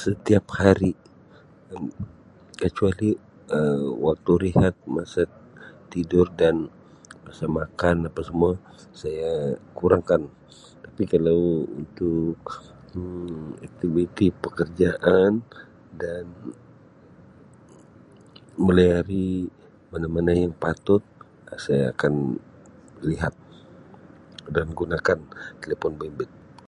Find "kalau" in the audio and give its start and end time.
11.12-11.40